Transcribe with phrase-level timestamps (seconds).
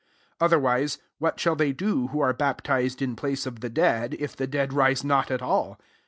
[0.39, 4.35] 29 Otherwise, what shall they do, who are baptised in place of the dead, if
[4.35, 5.77] the dead rise not at all